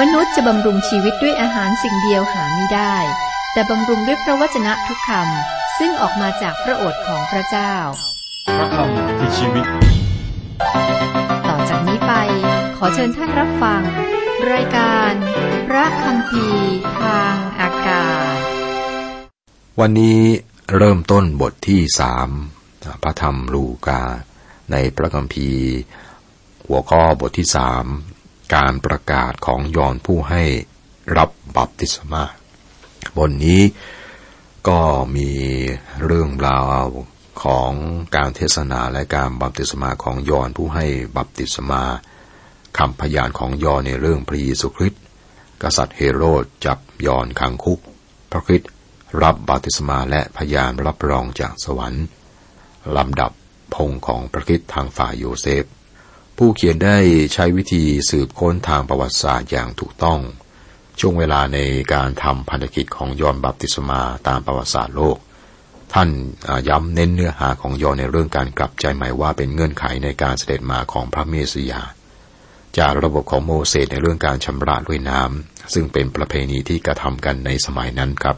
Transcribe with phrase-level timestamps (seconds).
[0.00, 2.96] มนุษย์จะบำรุงชีวิตด้วยอาหารสิ่งเดียวหาไม่ได้
[3.52, 7.74] แต่บำรุงด้วยพระวจนะทุกคำซึ่งออกมาจากพระโอษฐ์ของพระเจ้า
[8.56, 9.66] พระคำคือชีวิต
[11.48, 12.12] ต่อจากนี้ไป
[12.76, 13.82] ขอเชิญท่านรับฟัง
[14.52, 15.12] รายการ
[15.68, 16.46] พระคำพี
[17.00, 18.38] ทางอากาศ
[19.80, 20.20] วันนี้
[20.76, 22.28] เริ่มต้นบทที่สาม
[23.02, 24.02] พระธรรมลูกา
[24.72, 25.68] ในพระคัมภีร์
[26.66, 27.86] หัวข้อบทที่สาม
[28.54, 30.42] การประกาศของยอห์นผู้ให้
[31.16, 32.24] รับบัพติศมา
[33.16, 33.62] บทนี้
[34.68, 34.80] ก็
[35.16, 35.30] มี
[36.04, 36.84] เรื่องราว
[37.42, 37.72] ของ
[38.16, 40.86] การเทศนาและการบัพติศมาของยอห์นผู้ให้
[41.16, 41.82] บัพติศมา
[42.78, 45.02] คำพยานของยอห์นในเรื่องพระเยซูคริสต์
[45.62, 47.80] กษัตริย์เฮโรดจับยอห์นขังคุก
[48.30, 48.70] พระคริสต์
[49.22, 52.06] รับบัพติศมาและพยานรับรองจากสวรรค์
[52.96, 53.32] ลำดับ
[53.74, 55.64] พงของพระคริสต์ทางฝ่ายโยเซฟ
[56.36, 56.96] ผู้เขียนได้
[57.34, 60.20] ใช้วิธีสืบค้นทางประวัติศาสตร์อย่างถูกต้อง
[61.00, 61.58] ช่วงเวลาใน
[61.94, 65.16] การทำพันธกิจของยอนบัพติศมาตามประวัติศาสตร์โลก
[65.92, 66.08] ท่าน
[66.68, 71.82] ย้ำเน้นเนื้อหาของยอนในเรื่องการกลับใจใหม่ว่าเป็นเงื่อนไขในการเสด็จมาของพระเมสสิยา
[72.78, 78.36] จากระบบของโมเสสในเรื่องการชำระด้วยน้ำซึ่งเป็นประเพณีที่กระทำกันในสมัยนั้นครับ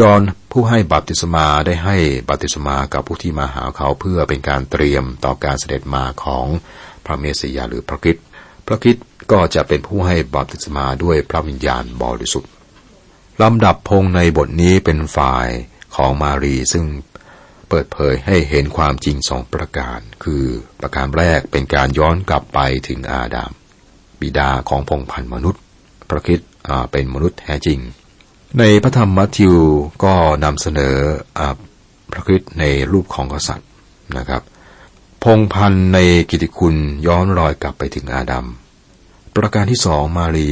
[0.00, 0.20] ยอน
[0.52, 1.96] ผู้ให้บัพติศมาได้ให้
[2.28, 6.46] บัพติศมากับผู้ที่มาหาเขาเพื่อเป็นการเตรียมต่อการเสด็จมาของ
[7.06, 8.24] พระเมสยาหรือพระคริสต์
[8.66, 12.50] พระคริสต์ก็จะเป็นผู้ให้บัพติศมาด้วยพระวิญญาณบริสุทธิ์
[13.42, 15.48] ลำดับพงในบทนี้เป็นฝ่าย
[15.96, 16.84] ของมารีซึ่ง
[17.68, 20.44] เปิดเผยให้เห็นความจริงสองประการ คือ
[20.80, 23.52] ประการแรกเป็นการย้อนกลับไปถึงอาดาม
[24.20, 25.62] บิดาของพงพันมนุษย์
[26.10, 26.50] พระคริสต์
[26.92, 27.78] เป็นมนุษย์แท้จริง
[28.58, 29.56] ในพระธรรมมัทธิว
[30.04, 30.96] ก็นำเสนอ
[31.38, 31.40] อ
[32.12, 33.68] พระคริสต์ในรูปของกษัตริย์
[34.16, 34.42] นะครับ
[35.28, 35.98] พงพันธ์ใน
[36.30, 38.46] กิติคุณย้อนรอยกลับไปถึงอาดัม
[39.34, 40.48] ประการที่สองมารี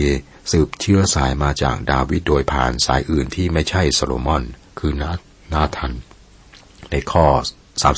[0.53, 4.43] สืบเชื้อสายมาจากดาวิดโดยผ่านสายอื่นที่ไม่ใช่โซโลมอน
[4.79, 5.11] คือนา
[5.53, 5.93] นาทัน
[6.91, 7.27] ในข้อ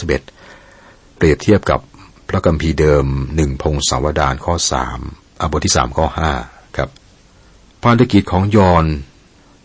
[0.02, 1.80] 31 เปรียบเทียบกับ
[2.28, 3.06] พระกัมพีเดิม
[3.36, 4.98] หนึ่งพงศาวดารข้อสาม
[5.40, 6.32] อบทที่สามข้อห้า
[6.76, 6.88] ครับ
[7.82, 8.84] ภารกิจของยอห์น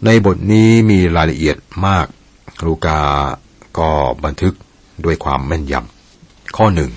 [0.06, 2.08] ในบทนี้มีรายละเอียดมาก
[2.66, 3.02] ลูกา
[3.80, 3.90] ก็
[4.24, 4.54] บันทึก
[5.06, 5.99] ด้วยความแม่นยำ
[6.58, 6.92] ข้อหนึ่ง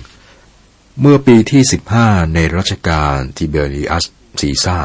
[1.01, 1.61] เมื่อปีที่
[1.97, 4.05] 15 ในรัชกาลทิเบริอัส
[4.39, 4.79] ซีซาร์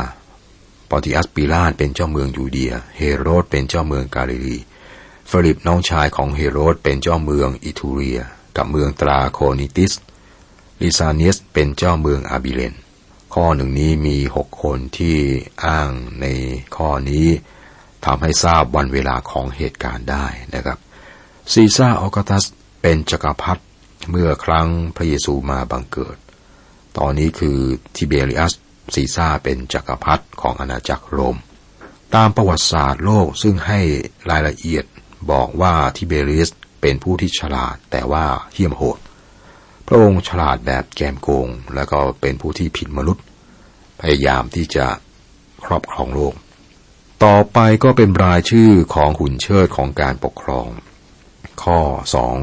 [0.91, 4.59] ปอนทิอัสปีลาตเป็นเจ้าเมืองยูเดีย เฮโรดเป็นเจ้าเมืองกาลิลี
[5.31, 8.21] ฟิลิปน้องชายของเฮโรดเป็นเจ้าเมืองอิทูเรีย
[8.57, 9.93] กับเมืองตราโคนิติส
[10.83, 12.75] ลีซาเนียสเป็นเจ้าเมืองอาบิเลน
[13.35, 15.17] ข้อหนึ่งนี้มีหกคนที่
[15.65, 15.91] อ้าง
[16.21, 16.27] ใน
[16.77, 17.29] ข้อนี้
[18.05, 20.79] ทำให้ทราบวันเวลาของเหตุการณ์ได้นะครับ
[21.53, 22.45] ซีซาร์ออกัสตัส
[22.83, 23.63] เป็นจักรพรรดิ
[24.11, 26.17] เมื่อครั้งพระเยซูมาบังเกิด
[26.99, 27.59] ตอนนี้คือ
[27.97, 28.53] ทิเบริอัส
[28.95, 31.39] ซีซาร์เป็นจักรพรรดิของอาณาจักรโรม
[32.15, 33.81] ตามประวัติศาสตร์โลกซึ่งให้
[34.31, 34.85] รายละเอียด
[35.31, 36.49] บอกว่าทิเบริส
[36.81, 38.99] เป็นผู้ที่ฉลาดแต่ว่าเหี้ยมโหด
[39.87, 43.25] พระองค์ฉลาดแบบแกมโกง แล้วก็เป็นผู้ที่ผิดมนุษย์
[44.01, 44.87] พยายามที่จะ
[45.65, 46.35] ครอบครองโลก
[47.25, 50.69] ต่อไปก็เป็นรายชื่อของหุ่นเชิดของการปกครอง
[51.63, 51.79] ข้อ
[52.15, 52.37] สอง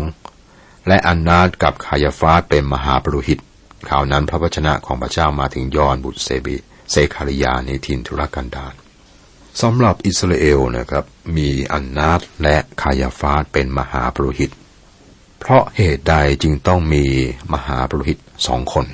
[0.88, 3.40] และอันนาตกับคายาฟาสเป็นมหาปรุหิต
[3.90, 6.58] ข่าวนั้นพระวจนะของพระเจ้ามาถึงยอนบุตรเซบิ
[6.92, 8.74] เซคาริยาในทินทุรกันดาร
[9.62, 14.52] สำหรับอิสราเอลนะครับมีอันนาตและคายาฟาสเป็นมหาปรุหิต
[15.40, 17.06] เพราะเหตุใดจึงต้องมี
[17.54, 18.18] มหาปรุหิต
[18.48, 18.86] สองคน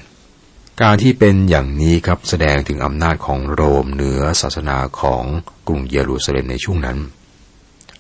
[0.82, 5.24] การที่เป็นอย่างนี้ครับแสดงถึงอำนาจของโรมเหนือศาสนาของ
[5.68, 6.98] กรุงเยรูซาเล็มในช่วงนั้น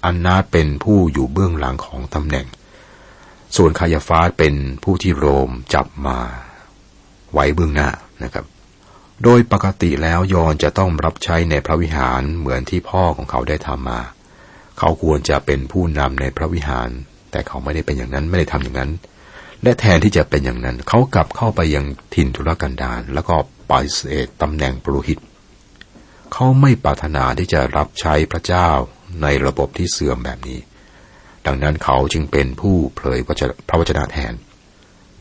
[0.05, 2.45] อันนาตเป็นผู้อยู่เบื้องหลังของตำแหน่ง
[3.57, 6.19] ส่วนคายาฟาสเป็นผู้ที่โรมจับมา
[7.33, 7.89] ไว้เบื้องหน้า
[8.23, 8.45] นะครับ
[9.23, 14.01] โดยปกติแล้วยอนจะต้องรับใช้ในพระวิหารเหมือนที่พ่อของเขาได้ทำมา
[14.79, 16.89] เขาควรจะเป็นผู้นำในพระวิหาร
[17.31, 18.91] แต่เขาไม่ได้เป็นอย่างนั้นไม่ได้ทำอย่างนั้น
[19.63, 21.85] และแทนที่จะเป็นอย่างนั้น เขากลับเข้าไปยัง
[22.15, 23.35] ถิ่นทุรกันดารแล้วก็
[23.69, 25.19] ปฏิเสธตำแหน่งปรุหิต
[26.33, 28.69] เขาไม่ปรารถนาที่จะรับใช้พระเจ้า
[29.21, 30.59] ในระบบที่เสื่อมแบบนี้
[31.45, 33.19] ดังนั้นเขาจึงเป็นผู้เผย
[33.69, 34.33] พระวจนะแทน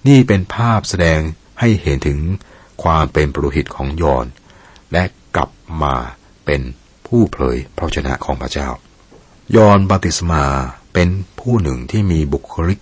[0.07, 1.21] นี่เป็นภาพแสดง
[1.61, 2.19] ให้เห็นถึง
[2.83, 4.27] ความเป็นปรุหิตของยอน
[4.93, 5.03] และ
[5.37, 5.51] กลับ
[5.83, 5.95] มา
[6.45, 6.61] เป็น
[7.07, 8.69] ผู้เผยพระชนะของพระเจ้า
[9.57, 10.45] ยอนบาติสมา
[10.95, 11.09] เป็น
[11.41, 12.81] ผู้หนึ่งที่มีบุคลิก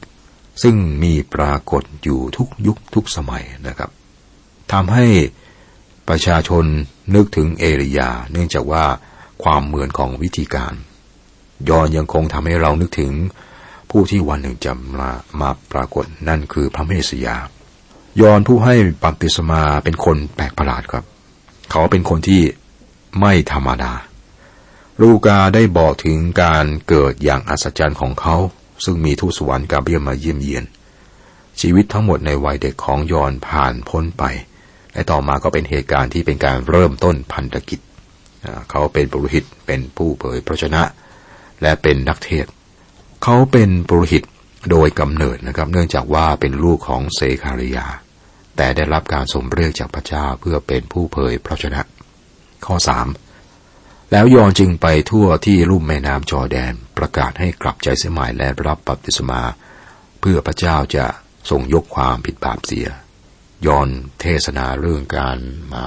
[0.62, 3.90] ซึ่งมีปรากฏอยู่ทุกยุคทุกสมัยนะครับ
[4.72, 5.06] ทำให้
[6.08, 6.64] ประชาชน
[7.14, 8.84] นึกถึงเอริยา เนื่องจากว่า
[9.42, 10.74] ความเหมือนของวิธีการ
[11.68, 13.12] ยอนยังคงทำให้เรานึกถึง
[13.90, 15.10] ผู้ที่วันหนึ่งจะมา
[15.40, 17.36] มาปรากฏนั่นคือพระเมสยา
[18.20, 18.74] ยอนผู้ให้
[19.04, 21.04] บัพติศมาเป็นคนแปลกประหลาดครับ
[21.70, 22.42] เขาเป็นคนที่
[23.20, 23.92] ไม่ธรรมดา
[25.00, 28.36] ลูกาได้บอกถึงการเกิดอย่างอัศจรรย์ของเขา
[28.84, 30.64] ซึ่งมีทูตสวรรค์กาเบียมาเยี่ยมเยียน
[31.60, 34.24] ชีวิตทั้งหมดในวัยเด็กของยอนผ่านพ้นไป
[34.92, 37.80] และต่อมาก็เป็นเหตุการณ์ที่เป็นการเริ่มต้นพันธกิจ
[38.70, 40.82] เขาเป็นปุโรหิตเป็นผู้เผยพระชนะ
[41.62, 42.46] และเป็นนักเทศ
[43.22, 44.22] เขาเป็นปุโรหิต
[44.70, 47.86] โดยกำเนิดนะครับ เนื่องจากว่าเป็นลูกของเซคาริยา
[48.56, 51.80] แต่ได้รับการสมเรียกจากพระเจ้าเพื่อเป็นผู้เผยพระชนะ
[52.66, 53.08] ข้อสาม
[54.12, 59.42] แล้วยอนจึงไปทั่วที่ลุ่มแม่น้ำจอแดนประกาศให้กลับใจเสียใหม่และรับบัพติศมา
[60.20, 61.06] เพื่อพระเจ้าจะ
[61.50, 62.86] ทรงยกความผิดบาปเสีย
[63.66, 63.88] ยอน
[64.20, 65.38] เทศนาเรื่องการ
[65.72, 65.84] มา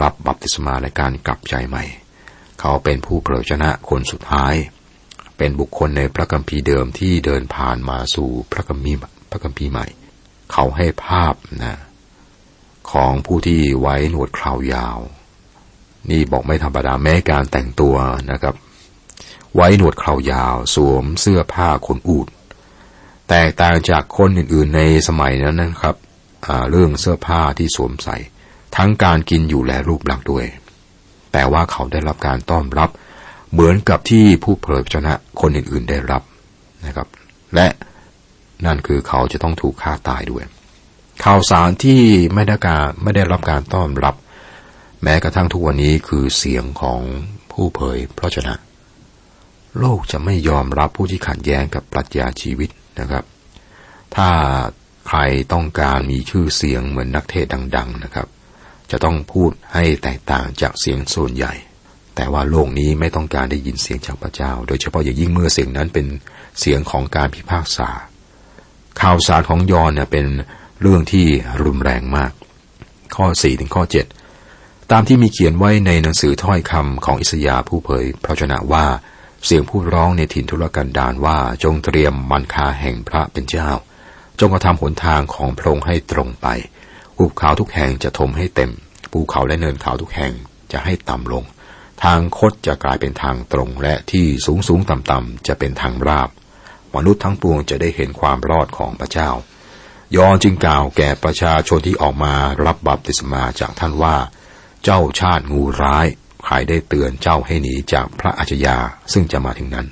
[0.00, 1.84] รับบัพติศมาและการกลับใจใหม่
[2.60, 4.54] เขาเป็นผู้เผยชนะคนสุดท้าย
[5.38, 8.98] เป็นบุคคลในพระกัมภีร์เดิมที่เดินผ่านมาสู่พระกัมภีร์
[9.30, 9.86] พระกัมภีร์ใหม่
[10.52, 11.34] เขาให้ภาพ
[11.64, 11.76] นะ
[12.92, 14.98] ของผู้ที่ไว้หนวดคราวยาว
[16.10, 17.96] นี่บอกไม่ธรรมดาแม้การแต่งตัว
[18.30, 18.54] นะครับ
[19.54, 22.28] ไว้หนวดเครายาว สวมเสื้อผ้าขนอูด
[23.28, 25.96] แตกต่างจากคนอื่นๆในสมัยนั้นนะครับ
[26.70, 28.16] เรื่องเสื้อผ้าที่สวมใส่
[28.76, 30.46] ทั้งการกินอยู่และรูปลักษณ์ด้วย
[31.32, 32.90] แต่ว่าเขาได้รับการต้อนรับ
[33.52, 36.22] เหมือนกับที่ผู้เผยพระชนะคนอื่นๆได้รับ
[36.86, 37.08] นะครับ
[37.54, 37.66] และ
[38.66, 40.44] นั่นคือเขาจะต้องถูกฆ่าตายด้วย
[41.24, 42.02] ข่าวสารที่
[42.34, 44.14] ไม่ได้การไม่ได้รับการต้อนรับ
[45.02, 47.00] แม้กระทั่งทุกวันนี้คือเสียงของ
[47.52, 48.54] ผู้เผยพระชนะ
[49.78, 52.70] โลกจะไม่ยอมรับผู้ที่ขัดแย้งกับปรัชญาชีวิต
[53.00, 53.24] นะครับ
[54.16, 54.28] ถ้า
[55.08, 55.18] ใคร
[55.52, 57.46] ต้องการมีชื่อเสียงเหมือนนักเทศ
[57.76, 58.26] ดัง ๆ นะครับ
[58.90, 61.54] จะต้องพูดให้แตกต่างจากเสียงส่วนใหญ่
[62.16, 66.06] แต่ว่าโลกนี้ไม่ต้องการได้ยินเสียงจากพระเจ้า โดยเฉพาะอย่างยิ่งเมื่อเสียงนั้นเป็น
[66.60, 67.88] เสียงของการพิพากษา
[69.00, 70.26] ข่าวสารของยอนเนี่ยเป็น
[70.80, 71.26] เรื่องที่
[71.64, 72.32] รุนแรงมาก
[73.16, 73.82] ข้อ4ถึงข้อ
[74.36, 78.86] 7 ตามที่มีเขียนไว้ในหนังสือถ้อยคำของอิสยาผู้เผยพระชนะว่า
[79.44, 83.70] เสียงผู้ร้องในถิ่นทุรกันดารว่าจงเตรียมมันคาแห่งพระเป็นเจ้า
[84.40, 86.46] จงกระทำหนทางของพระองค์ให้ตรงไป
[87.20, 88.70] ภูเขาทุกแห่งจะทมให้เต็ม
[89.12, 90.32] ภูเขาและเนินเขาทุกแห่ง
[90.72, 91.44] จะให้ต่ำลง
[92.04, 96.28] ทางคดจะกลายเป็นทางตรง และที่สูงสูงต่ำต่ำจะเป็นทางราบ
[96.94, 99.30] มนุษย์ทั้งปวงจะได้เห็นความรอดของพระเจ้า
[100.16, 102.34] ยอนจึงกล่าวแก่ประชาชนที่ออกมา
[102.66, 104.16] รับบัพติศมาจากท่านว่า
[104.84, 106.06] เจ้าชาติงูร้าย
[106.44, 108.76] ใครได้เตือนเจ้าให้หนีจากพระอาชญา
[109.12, 109.86] ซึ่งจะมาถึงนั้น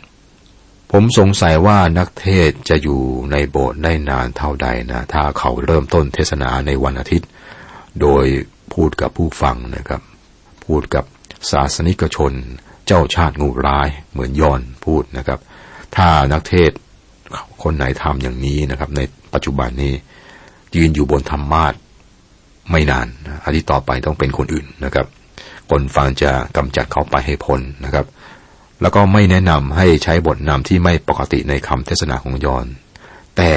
[0.92, 3.00] ผมสงสัยว่านักเทศจะอยู่
[3.32, 7.28] ในโบสถ์ได้นานเท่าใดนะ ถ้าเขาเริ่มต้นเทศนาในวันอาทิตย์
[8.00, 8.24] โดย
[8.72, 10.02] พูดกับผู้ฟังนะครับ
[10.64, 11.04] พูดกับ
[11.50, 12.32] ศาสนิกชน
[12.86, 15.40] เจ้าชาติงูร้ายเหมือนย้อนพูดนะครับ
[15.96, 16.70] ถ้านักเทศ
[17.62, 19.00] คนไหนทำอย่างนี้นะครับ ใน
[19.34, 19.92] ปัจจุบันนี้
[20.76, 21.74] ยืนอยู่บนธรรมาท
[22.70, 23.06] ไม่นาน
[23.44, 25.06] อาทิตย์ต่อไปต้องเป็นคนอื่นนะครับ
[25.70, 28.06] คนฟังจะกำจัดเขาไปให้พ้นนะครับ
[28.80, 32.66] แล้วก็ไม่แนะนำให้ใช้บทนำที่ไม่ปกติในคำเทศนาของยอน
[33.36, 33.52] แต่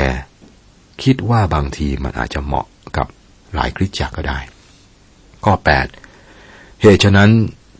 [1.03, 2.65] คิดว่าบางทีมันอาจจะเหมาะ
[2.97, 3.07] กับ
[3.55, 4.39] หลายคริสตจักรก็ได้
[5.45, 5.53] ข้อ
[6.17, 7.29] 8 เหตุฉะนั้น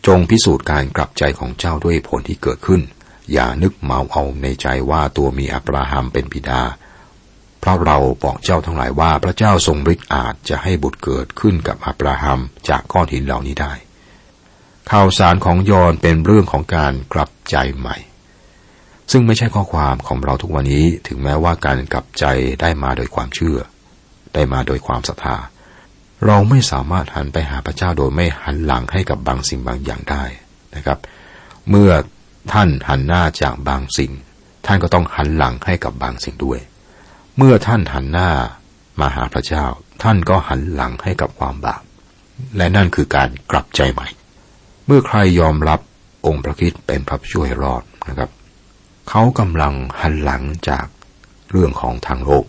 [0.06, 2.80] จงพิสูจน์การกลับใจของเจ้าด้วยผลที่เกิดขึ้น
[3.32, 6.62] อย่านึกเมาเอาในใจว่าตัวมีอับราฮัมเป็นบิดา
[7.60, 13.72] เพราะเราบอกเจ้าทั้งหลายว่าพระเจ้าทรงฤทธิ์อาจจะให้บุตรเกิดขึ้นกับอับราฮัมจากก้อนหินเหล่านี้ได้
[14.94, 17.96] ข่าวสารของยอนเป็นเรื่องของการกลับใจใหม่
[19.10, 22.24] ซึ่งไม่ใช่ข้อความของเราทุกวันนี้ถึงแม้ว่าการกลับใจ
[22.60, 23.58] ได้มาโดยความเชื่อ
[24.34, 25.36] ได้มาโดยความศรัทธา
[26.26, 30.24] เราไม่สามารถหันไปหาพระเจ้าโดยไม่หันหลังให้กับบางสิ่งบางอย่างได้
[30.74, 30.98] นะครับ
[31.68, 31.90] เมื่อ
[32.52, 34.12] ท่านหันหน้าจากบางสิ่ง
[34.66, 36.60] ท่านก็ต้องหันหลังให้กับบางสิ่งด้วย
[37.36, 38.30] เมื่อท่านหันหน้า
[39.00, 39.64] มาหาพระเจ้า
[40.02, 41.82] ท่านก็หันหลังให้กับความบาป
[42.56, 44.08] และนั่นคือการกลับใจใหม่
[44.90, 45.80] มื่อใครยอมรับ
[46.26, 48.30] องค์พระคิดเป็นพระช่วยรอดนะครับ
[49.08, 50.86] เขากำลังหันหลังจาก
[51.50, 52.44] เรื่องของทางโลก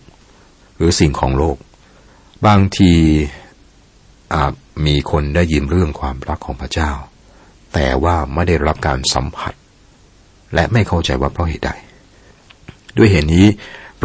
[0.75, 1.57] หรือสิ่งของโลก
[2.45, 2.93] บางที
[4.33, 4.53] อาจ
[4.85, 6.91] มีคนได้ยินเรื่องความรักของพระเจ้า
[7.73, 9.53] แต่ว่าไม่ได้รับการสัมผัส
[10.53, 11.71] และไม่เข้าใจว่าเพราะเหตุใด
[12.97, 13.47] ด้วยเหตุนี้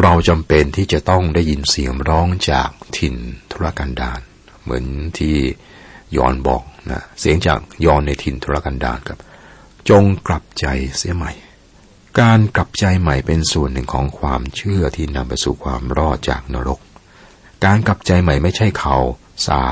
[0.03, 3.17] เราจำเป็นที่จะต้องได้ยินเสียงร้องจากถิ่น
[3.51, 4.21] ธุรกันดาร
[4.63, 4.85] เหมือน
[5.19, 5.37] ที่
[6.17, 9.19] ยอนบอก นะเสียงจากยอนในถิ่นธุรกันดารครับ
[9.91, 10.67] จงกลับใจ
[10.99, 11.33] เสียใหม่
[12.21, 16.81] การกลับใจใหม่เป็นส่วนหนึ่งของความเชื่อที่นำไปสู่ความรอดจากนรก
[17.65, 18.97] การกลับใจใหม่ไม่ใช่เขา
[19.47, 19.63] สา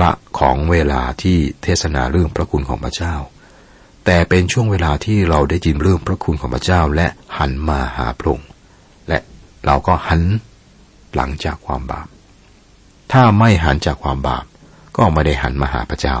[0.00, 3.14] ระของเวลาที่เทศนาเรื่องพระคุณของพระเจ้า
[4.04, 7.06] แต่เป็นช่วงเวลาที่เราได้ยินเรื่องพระคุณของพระเจ้าและ
[7.38, 8.48] หันมาหาพระองค์
[9.66, 10.22] เราก็หัน
[11.14, 12.06] หลังจากความบาป
[13.12, 14.44] ถ้าไม่หันจากความบาป
[14.96, 16.16] ก็ไม่ได้หันมาหาพระเจ้า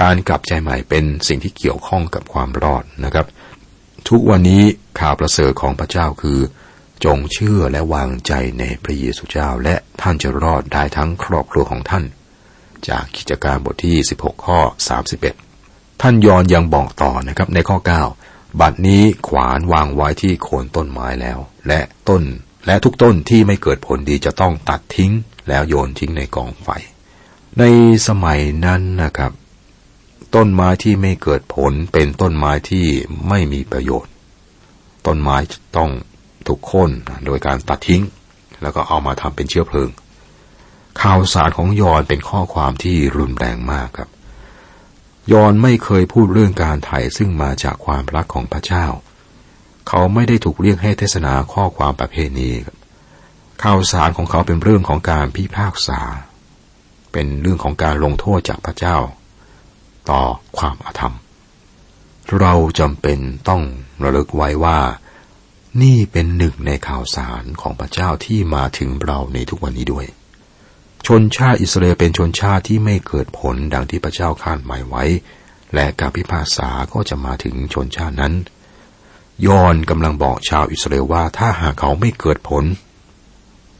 [0.00, 3.26] การกลับใจใหม่เป็นสิ่งที่เกี่ยวข้องกับความรอดนะครับ
[4.08, 4.62] ทุกวันนี้
[5.00, 6.38] ข่าวประเสริฐของพระเจ้าคือ
[7.04, 12.04] จงเชื่อและวางใจในพระเยซูเจ้า และท่านจะรอดได้ทั้งครอบครัวของท่าน
[12.88, 14.58] จากกิจการบทที่ 16 ข้อ
[15.30, 17.78] 31 ท่านยอนยังบอกต่อนะครับในข้อ
[18.20, 22.22] 9 บัดนี้ขวานวางไว้ที่โคนต้นไม้แล้ว และต้น
[22.66, 25.12] และทุกต้นที่ไม่เกิดผลดีจะต้องตัดทิ้ง
[25.48, 26.68] แล้วโยนทิ้งในกองไฟ
[27.58, 27.64] ใน
[28.08, 29.32] สมัยนั้นนะครับ
[30.34, 32.86] ต้นไม้ที่ไม่เกิดผลเป็นต้นไม้ที่
[33.28, 34.12] ไม่มีประโยชน์
[35.06, 35.36] ต้นไม้
[35.76, 35.90] ต้อง
[36.46, 36.90] ถูกโค่น
[37.26, 38.02] โดยการตัดทิ้ง
[38.62, 39.90] แล้วก็เอามาทำเป็นเชื้อเพลิง
[41.02, 44.10] ข่าวสารของยอนเป็นข้อความที่รุนแรงมากครับ
[45.32, 48.86] ยอนไม่เคยพูดเรื่องการไถ่ซึ่งมาจากความรักของพระเจ้า
[49.88, 52.50] เขาไม่ได้ถูกเรียกให้เทศนาข้อความประเพณี
[53.62, 56.00] ข่าวสารของเขาเป็นเรื่องของการพิพากษา
[57.12, 58.96] เป็นเรื่องของการลงโทษจากพระเจ้า
[60.10, 60.22] ต่อ
[60.58, 61.14] ความอาธรรม
[62.40, 63.62] เราจำเป็นต้อง
[64.02, 64.78] ระลึกไว้ว่า
[65.82, 70.06] นี่เป็นหนึ่งในข่าวสารของพระเจ้าที่มาถึงเราในทุกวันนี้ด้วย
[71.06, 75.04] ชนชาติอิสราเอลเป็นชนชาติที่ไม่เกิดผลดังที่พระเจ้าคาดหมายไว้
[75.74, 78.34] และการพิพากษาก็จะมาถึงชนชาตินั้น
[79.46, 82.64] ยอนกำลังบอกชาวอิสราเอลว่าถ้าหากเขาไม่เกิดผล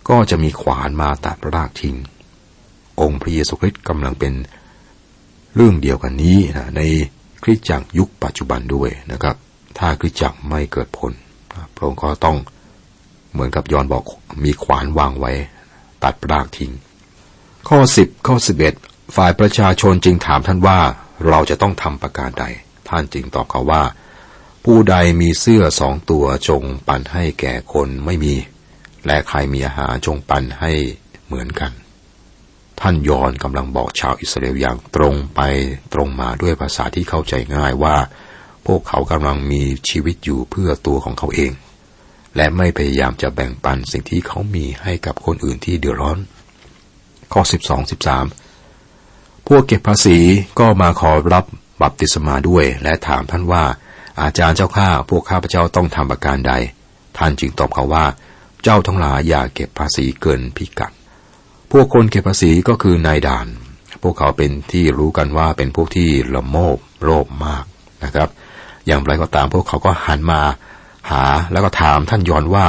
[0.08, 1.96] ก็จะมีขวานมาตัดรากทิ้ง
[3.00, 4.32] องค์พระเยซูคริสต์กำลังเป็น
[5.60, 6.82] เรื่องเดียวกันนี้นะใน
[7.42, 9.36] คริสตจักรยุคปัจจุบันด้วยนะครับ
[9.78, 11.12] ถ้าคริสตจักรไม่เกิดผล
[11.74, 12.36] พระองค์ก็ต้อง
[13.32, 14.04] เหมือนกับยอนบอก
[14.44, 15.32] มีขวานวางไว้
[16.04, 16.72] ตัดรากทิ้ง
[17.68, 18.74] ข้อสิบข้อสิบเอ็ด
[19.16, 20.78] ฝ่ายประชาชนจึงถามท่านว่า
[21.28, 22.44] เราจะต้องทำประการใด
[22.88, 23.82] ท่านจึงตอบเขาว่า
[24.64, 28.34] ผู้ใดมีเสื้อสองตัวจงปันให้แก่คนไม่มี
[29.06, 30.72] และใครมีอาหารจงปันให้
[31.26, 31.72] เหมือนกัน
[32.80, 35.40] ท่านยอนกำลังบอกชาวอิสราเอลอย่างตรงไป
[35.94, 37.96] ตรงมาด้วยภาษาที่เข้าใจง่ายว่า
[38.66, 41.52] พวกเขากำลังมีชีวิตอยู่เพื่อตัวของเขาเอง
[42.36, 46.18] และไม่พยายามจะแบ่งปันสิ่งที่เขามีให้กับคนอื่นที่เดือดร้อน
[47.32, 47.90] ข้อ 12
[48.60, 50.18] 13 พวกเก็บภาษี
[50.58, 51.44] ก็มาขอรับ
[51.82, 53.64] บัพติศมาด้วย และถามท่านว่า
[54.22, 56.52] อาจารย์เจ้าข้าพวกข้าพเจ้าต้องทำประการใด
[57.18, 58.04] ท่านจึงตอบเขาว่า
[58.62, 60.92] เจ้าทั้งหลายอย่าเก็บภาษีเกินพิกัด
[61.72, 63.46] พวกคนเก็บภาษีก็คือนายด่าน
[64.02, 67.64] พวกเขาเป็นที่รู้กันว่าเป็นพวกที่ละโมบโลภมาก
[68.04, 68.28] นะครับ
[68.86, 70.40] อย่างไรก็ตามพวกเขาก็หันมา
[71.10, 72.66] หาแล้วก็ถามท่านยอนว่า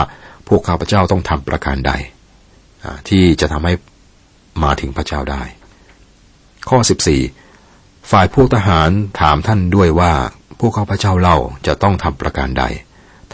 [0.48, 1.92] พวกข้าพเจ้าต้องทำประการใด
[3.10, 3.74] ที่จะทำให้
[4.64, 5.44] มาถึงพระเจ้าได้
[6.70, 6.78] ข้อ
[7.44, 8.90] 14 ฝ่ายพวกทหาร
[9.22, 10.14] ถามท่านด้วยว่า
[10.60, 11.38] พวกข้าพเจ้าเล่า
[11.68, 12.64] จะต้องทำประการใด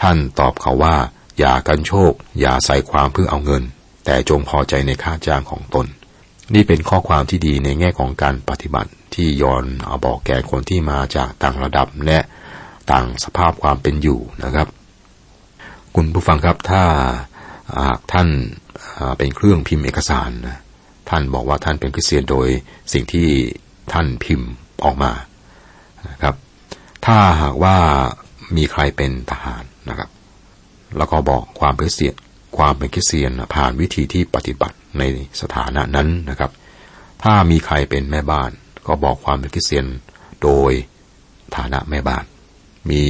[0.00, 0.96] ท่านตอบเขาว่า
[1.38, 3.62] อย่ากันโชค อย่าใส่ความเพื่อเอาเงิน
[4.06, 5.86] แต่จงพอใจในค่าจ้างของตน
[6.54, 12.18] นี่เป็นข้อความที่ดีในแง่ของการปฏิบัติที่ยอนเอาบอกแก่คนที่มาจากต่างระดับและ
[12.90, 14.68] ต่างสภาพความเป็นอยู่นะครับ
[15.94, 16.82] คุณผู้ฟังครับถ้า
[17.86, 18.28] หากท่าน
[19.18, 20.58] เป็นเครื่องพิมพ์เอกสารนะ
[21.10, 22.48] ท่านบอกว่าท่านเป็นคริสเตียนโดย
[22.92, 23.28] สิ่งที่
[23.92, 24.48] ท่านพิมพ์
[24.84, 25.12] ออกมา
[26.08, 26.34] นะครับ
[27.06, 27.76] ถ้าหากว่า
[28.56, 30.10] มีใครเป็นทหารนะครับ
[30.96, 32.12] แล้วก็บอกความเป็นเสีย
[32.56, 35.02] ความเป็นคริสเตียนผ่านวิธีที่ปฏิบัติใน
[35.40, 36.50] สถานะนั้นนะครับ
[37.22, 38.50] ถ้ามีใครเป็นแม่บ้าน
[38.86, 39.86] ก็บอกความเป็นคริสเตียน
[40.42, 40.72] โดย
[41.56, 42.24] ฐานะแม่บ้าน
[42.90, 43.02] มี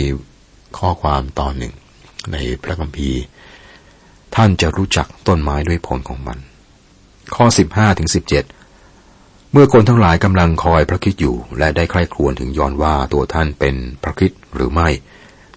[0.79, 1.75] ข้อความตอนหนึ่ง
[2.33, 3.23] ในพระคัมภีร์
[4.35, 6.39] ท่านจะรู้จักต้นไม้ด้วยผลของมัน
[7.35, 14.89] ข้อ 15ถึง17 เมื่อคนทั้งหลายกำลังคอยพระคิดอยู่ และได้ใคร่ครวญถึงยอนว่าตัวท่านเป็นพระคิดหรือไม่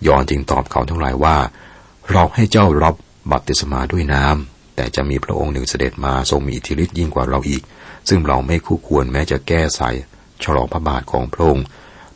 [0.07, 1.35] ยอนจึงตอบเขาทั้งหลายว่า
[2.11, 2.95] เราให้เจ้ารับ
[3.31, 7.63] บัพติศมาด้วยน้ำแต่จะมีพระองค์หนึ่งเสด็จมาทรงมีอิทธิฤทธิ์ยิ่งกว่าเราอีก
[8.09, 9.89] ซึ่งเราไม่คู่ควรแม้จะแก้ใส่
[10.43, 11.65] ฉลองพระบาทของพระองค์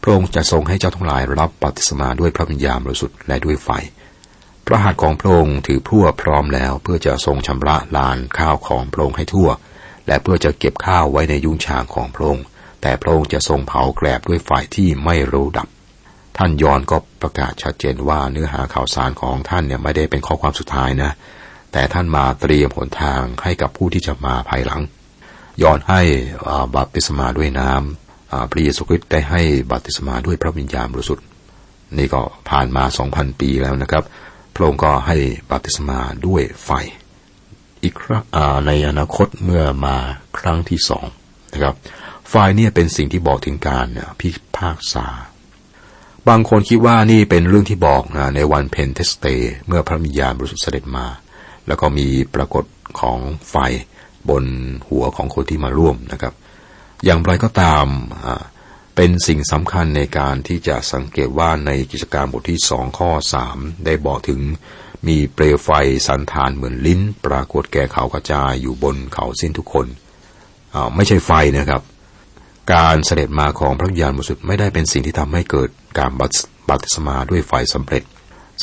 [0.02, 3.70] พระองค์จะทรงให้เจ้าทั้งหลายรับบัพติศมาด้วยพระวิญญาณบริสุทธิ์และด้วยไฟ
[4.66, 9.50] พระหัตถ์ของพระองค์ถือพั่วพร้อมแล้ว เพื่อจะทรงชำระลานข้าวของพระองค์ให้ทั่ว
[10.08, 12.46] และเพื่อจะเก็บข้าวไว้ในยุ้งฉางของพระองค์
[12.82, 15.68] แต่พระองค์จะทรงเผาแกลบด้วยไฟที่ไม่รู้ดับ
[16.38, 21.12] ท่านยอนก็ประกาศชัดเจนว่าเนื้อหาข่าวสารของท่านเนี่ยไม่ได้เป็นข้อความสุดท้ายนะ
[21.72, 24.82] แต่ท่านมาเตรียมหนทางให้กับผู้ที่จะมาภายหลัง
[25.62, 26.02] ยอห์นให้
[26.76, 31.26] บัพติศมาด้วยน้ำพระเยซูคริสต์ได้ให้บัพติศมาด้วยพระวิญญาณบริสุทธิ์
[31.98, 34.04] นี่ก็ผ่านมาสองพันปีแล้วนะครับ
[34.54, 35.18] พระองค์ก็ให้
[35.52, 36.70] บัพติศมาด้วยไฟ
[37.84, 38.24] อีกครั้ง
[38.68, 39.96] ในอนาคตเมื่อมา
[40.40, 41.06] ครั้งที่สอง
[41.54, 41.76] นะครับ
[42.30, 43.88] ไฟเนี่ยเป็นสิ่งที่บอกถึงการ
[44.20, 45.08] พิพากษา
[46.30, 49.26] บางคนคิดว่านี่เป็นเรื่องที่บอกนะในวันเพนเทคอสต์
[49.68, 51.08] เมื่อพระวิญญาณบริสุทธิ์เสด็จมา
[51.68, 52.66] แล้วก็มีปรากฏ
[53.00, 53.56] ของไฟ
[54.30, 54.46] บน
[54.88, 56.34] หัวของคนที่มาร่วมนะครับ
[57.06, 57.86] อย่างไรก็ตาม
[58.96, 64.40] เป็นสิ่งสำคัญในการที่จะสังเกตว่าในกิจการบทที่สองข้อสามได้บอกถึง
[65.08, 65.70] มีเปลวไฟ
[66.08, 69.88] สันฐานเหมือนลิ้น ปรากฏแก่เขากระจายอยู่บนเขาสิ้นทุกคน
[70.96, 71.82] ไม่ใช่ไฟนะครับ
[72.74, 78.04] การเสด็จมาของพระยานบริสุทธิ์ไม่ได้เป็นสิ่งที่ทำให้เกิด การบัติสมาด้วยไฟสำเร็จ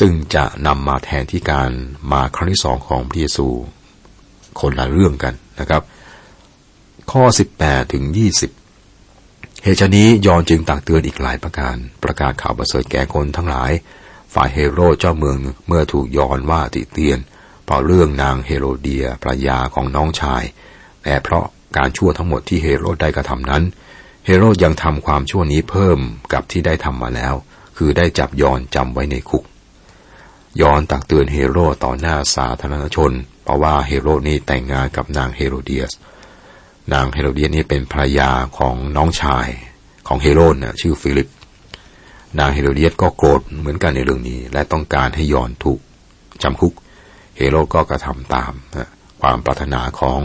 [0.01, 1.71] ซึ่งจะนำมาแทนที่การ
[2.13, 3.49] มาครั้งที่สองของพระเยซู
[4.61, 5.83] คนละเรื่องกันนะครับ
[7.13, 7.25] ข้อ
[7.59, 8.05] 18 ถึง
[8.85, 13.73] 20 เหตุนี้ยอนจึงตักเตือนอีกหลายประการ ประกาศข่าวประเสริฐแก่คนทั้งหลาย
[14.35, 17.19] ฝ่ายเฮโรดเจ้าเมืองเมื่อถูกยอนว่าติเตียน
[17.65, 20.43] เพราะเรื่องนางเฮโรเดียภรยาของน้องชาย
[21.05, 21.45] แต่เพราะ
[21.77, 23.63] การชั่วทั้งหมดที่เฮโรดได้กระทำนั้น
[24.27, 25.99] เฮโรดยังทำความชั่วนี้เพิ่ม
[26.33, 27.35] กับที่ได้ทำมาแล้ว
[27.77, 29.45] คือได้จับยอห์นจำไว้ในคุก
[30.61, 33.13] ยอห์นตักเตือนเฮโรดต่อหน้าสาธารณชน
[33.43, 35.93] เพราะว่าเฮโรดนี้แต่งงานกับนางเฮโรเดียส
[36.93, 39.49] นางเฮโรเดียสนี้เป็นภรรยาของน้องชาย
[40.09, 41.29] ของเฮโรดนะชื่อฟิลิป
[42.39, 45.81] นางเฮโรเดียสก็โกรธเหมือนกันในเรื่องนี้ และต้องการให้ยอห์นถูก
[46.43, 46.75] จำคุก
[47.37, 48.53] เฮโรดก็กระทำตาม
[49.21, 50.21] ความปรารถนาของ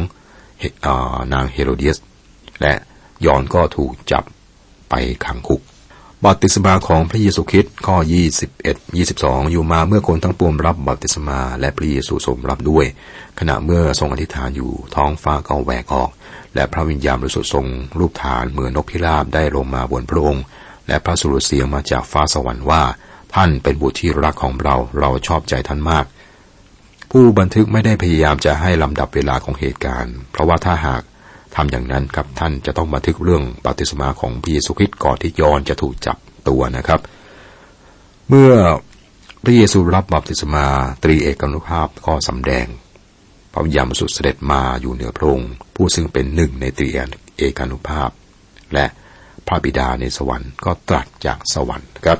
[1.34, 1.98] นางเฮโรเดียส
[2.62, 2.74] และ
[3.26, 4.24] ยอนก็ถูกจับ
[4.90, 4.94] ไป
[5.26, 5.62] ขังคุก
[6.24, 7.98] บัติศมาของพระเยซูคริสต์ข้อ
[8.54, 12.86] 21 22 อยู่มาเมื่อคนทั้งปวงรับบัติศมาและพระเยซูทรงรับด้วย
[13.40, 16.10] ขณะเมื่อทรงอธิษฐานอยู่ท้องฟ้าก็แหวกออก
[16.56, 17.66] และพระวิญญาณบริสุทธิ์ทรง
[18.00, 20.44] รูปฐานเหมือนนกพิราบได้ลงมาบนพระองค์
[20.88, 22.84] และพระสุรเสียงมาจากฟ้าสวรรค์ว่า
[23.36, 26.06] ท่านเป็นบุตรที่รักของเราเราชอบใจท่านมาก
[27.12, 31.02] ผู้บันทึกไม่ได้พยายามจะให้ลำดับเวลาของเหตุการณ์ เพราะว่าถ้าหาก
[31.56, 37.00] ทำอย่างนั้นครับท่านจะต้องบันทึกเรื่องปฏิสมาของพระเยซูคริสต์ก่อนที่ยอนจะถูกจับตัวนะครับ
[38.30, 38.52] เมื่อ
[39.44, 40.66] พระเยซูรับบัพติศมา
[41.04, 42.66] ตรีเอกนุภาพก็สำแดง
[43.54, 46.88] พระวิญญาณบริสุทธิ์เสด็จมาอยู่เหนือพระองค์ผู้ซึ่งเป็นหนึ่งในตรี
[47.38, 48.10] เอกนุภาพ
[48.74, 48.86] และ
[49.48, 52.20] พระบิดาในสวรรค์ก็ตรัสจากสวรรค์ครับ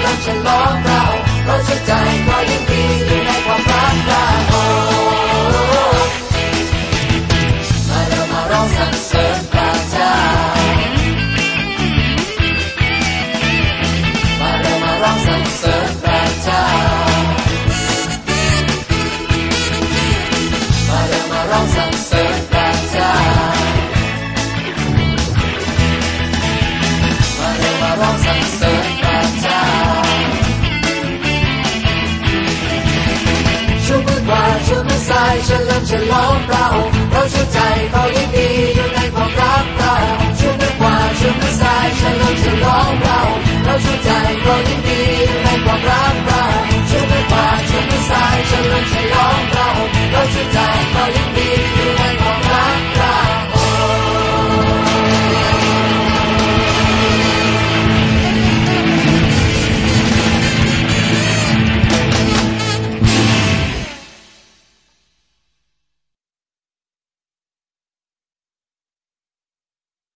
[0.00, 1.02] เราฉลองเรา
[1.46, 1.90] เราชื่นใจ
[2.26, 3.61] ก็ยังดีอยู่ในความ
[35.94, 36.66] ฉลองเรา
[37.12, 37.58] เราชื่นใจ
[37.90, 39.94] เขายินดีอยู่ในความรักเรา
[40.38, 43.18] ชื่นกว่าชื่นสายฉลองฉลองเรา
[43.64, 44.10] เราชื่นใจ
[44.42, 46.42] เขายินดีอยู่ในความรักเรา
[46.88, 49.68] ชื่นกว่าชื่นสายฉลองฉลองเรา
[50.12, 50.58] เราชื่นใจ
[50.92, 51.31] เขายิน